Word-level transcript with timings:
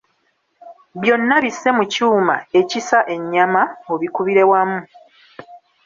Byonna 1.01 1.35
bisse 1.43 1.67
mu 1.77 1.83
kyuma 1.93 2.35
ekisa 2.59 2.99
ennyama 3.15 3.63
obikubire 3.93 4.43
wamu. 4.51 4.81